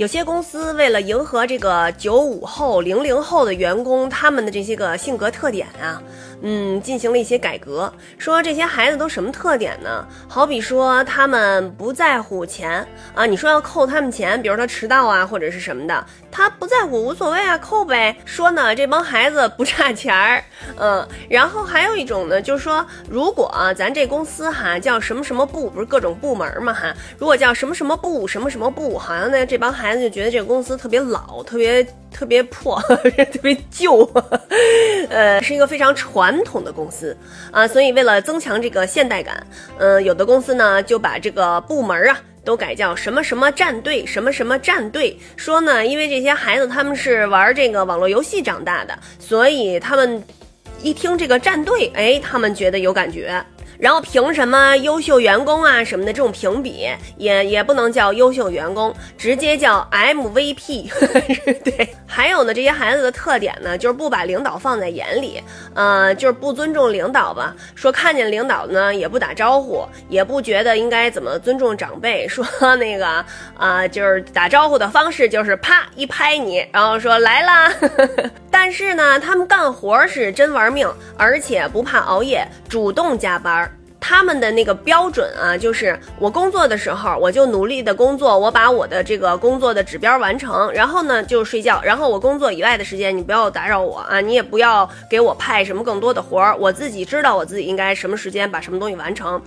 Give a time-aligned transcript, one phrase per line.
[0.00, 6.02] 有些公司为了迎合这个九五后、零零后的员工，他们的这些个性格特点啊，
[6.42, 7.92] 嗯，进行了一些改革。
[8.16, 10.06] 说这些孩子都什么特点呢？
[10.28, 18.16] 好比说他们不在乎钱啊，你说要扣他们钱，比如说迟到啊或者是什么的，他不在乎，无所谓啊，扣呗。
[18.24, 20.42] 说呢，这帮孩子不差钱儿，
[20.78, 21.06] 嗯。
[21.28, 32.80] 然后还有一种呢，就是说，如果咱这公司哈叫什么什么部，不是各种部门嘛哈，如果叫什么什么部、什么什么部，好像呢这帮孩孩子就觉得这个公司特别老，特别特别破，
[33.32, 34.08] 特别旧，
[35.08, 37.16] 呃，是一个非常传统的公司
[37.50, 37.66] 啊。
[37.66, 39.46] 所以为了增强这个现代感，
[39.78, 45.18] 呃，有的公司呢就把这个部门啊都改叫什么什么战队，什么什么战队。
[45.36, 50.22] 说呢，因为这些孩子他们是玩这个网络游戏长大的，所以他们
[50.82, 53.42] 一听这个战队，哎，他们觉得有感觉。
[53.80, 60.90] 然后凭什么优秀员工啊什么的这种评比也也不能叫优秀员工，直接叫 MVP。
[61.64, 65.42] 对，还有呢，这些孩子的特点呢，就是不把领导放在眼里，
[65.74, 67.54] 呃，就是不尊重领导吧。
[67.74, 72.28] 说看见领导呢也不打招呼，也不觉得应该怎么尊重长辈。
[72.28, 72.44] 说
[72.76, 73.24] 那个
[73.56, 77.72] 啊， 就是打招呼的方式就是啪一拍你，然后说 来啦。
[78.50, 83.70] 但是呢，他们干活是真玩命，而且不怕熬夜，主动加班。
[84.10, 91.80] 他们的那个标准啊，就是我工作的时候，我就努力的工作，我把我的这个工作的指标完成，然后呢就睡觉。
[91.84, 99.40] 然后我工作以外的时间，你不要打扰我啊，你也不要给我派什么更多的活儿，我自己知道我自己应该什么时间把什么东西完成。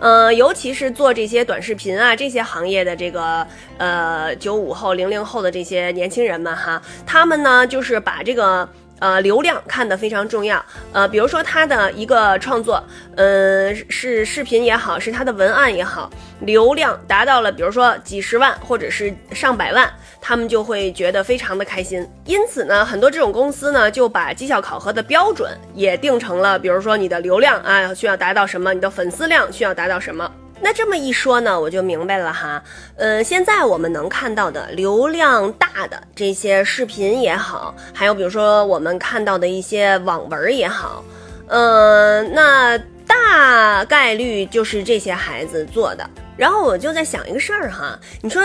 [0.00, 3.46] 呃，尤其是做这些短视频啊这些行业的这个
[3.78, 8.68] 呃九五后、零零后的这些年轻人们哈，他们呢就是把这个。
[9.00, 10.64] 呃，流量看得非常重要。
[10.92, 12.82] 呃，比如说他的一个创作，
[13.16, 16.08] 呃，是视频也好，是他的文案也好，
[16.40, 22.06] 流量达到了，比如说几十万或者是上百万，他们就会觉得非常的开心。
[22.26, 30.30] 因此呢，很多这种公司呢，就把绩效考核的标准也定成了，比如说你的流量啊需要达到什么，你的粉丝量需要达到什么。
[30.60, 32.62] 那这么一说呢，我就明白了哈。
[32.96, 41.04] 嗯，现在我们能看到的流量大的这些视频也好，还有比如说我们看到的一些网文也好，
[41.48, 46.08] 嗯，那大概率就是这些孩子做的。
[46.36, 48.42] 然后我就在想一个事儿哈，你说。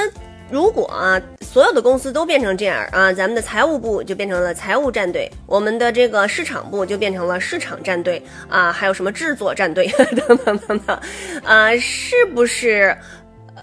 [0.51, 9.87] 如果啊，所有的公司都变成这样啊，咱们的财务部就变成了财务战队，我们的这个市场部就变成了市场战队啊，还有什么制作战队
[10.27, 10.99] 等等等等，
[11.43, 12.95] 啊，是不是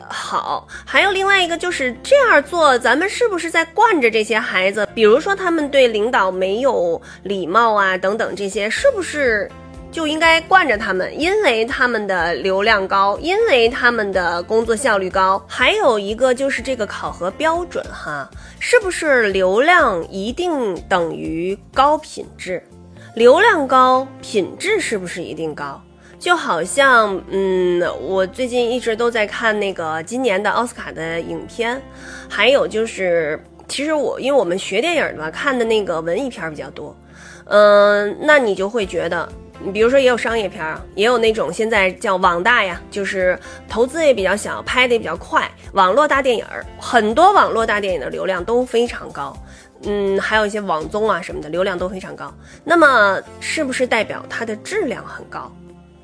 [0.08, 0.66] 好？
[0.84, 4.86] 还有另外一个就是这样做，咱们是不是在惯着这些孩子？
[4.94, 9.48] 比如说他们对领导没有礼貌啊，等等这些，是不是？
[9.92, 15.40] 就应该惯着他们，因为他们的流量高，因为他们的工作效率高。
[15.46, 22.62] 还有一个就是这个考核标准哈，是不是流量一定等于高品质？
[23.14, 25.78] 流量高，品质是不是一定高？
[26.18, 31.80] 就好像，嗯，我最近一直都在看那个今年的奥斯卡的影片，
[32.30, 33.38] 还有就是，
[33.68, 36.96] 其实我因为我们学电影的嘛，看的那个文艺片比较多，
[37.44, 39.28] 嗯，那你就会觉得。
[39.64, 49.36] 你比如说，也有商业片儿，也有那种现在叫网大呀，就是投资也比较小，拍的也比较快，网络大电影儿，很多网络大电影的流量都非常高，
[49.84, 52.32] 嗯，还有一些网综啊什么的，流量都非常高。
[52.64, 55.50] 那么是不是代表它的质量很高？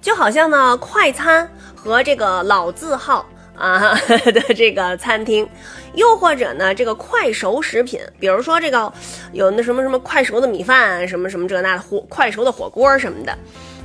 [0.00, 3.26] 就好像呢，快餐和这个老字号。
[3.58, 5.48] 啊的这个餐厅，
[5.94, 8.92] 又或者呢，这个快熟食品，比如说这个
[9.32, 13.38] 有那什么什么快熟的米饭，什么什么这那的火快熟的火锅什么的，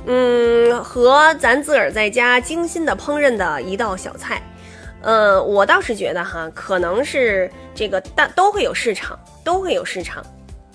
[0.06, 4.40] 嗯，和咱自个儿在家精心的烹饪的一道小菜，
[5.02, 10.24] 呃，我倒是觉得哈，可能是这个大都会有市场，都会有市场。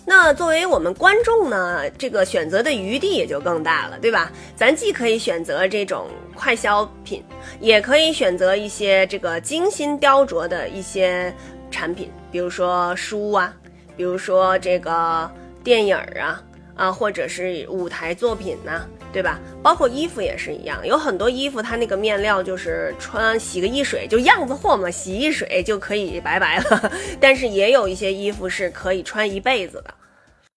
[0.09, 4.31] 那作为我们观众呢，这个选择的余地也就更大了，对吧？
[4.55, 7.23] 咱既可以选择这种快消品，
[7.59, 11.31] 也可以选择一些这个精心雕琢的一些
[11.69, 13.53] 产品，比如说书啊，
[13.95, 15.29] 比如说这个
[15.63, 16.41] 电影啊，
[16.73, 18.81] 啊，或者是舞台作品呐，
[19.13, 19.39] 对吧？
[19.61, 26.91] 包括衣服也是一样，有很多衣服它那个面料就是穿洗个一水就样子货嘛，洗一水就可以拜拜了。
[27.21, 29.93] 但是也有一些衣服是可以穿一辈子的。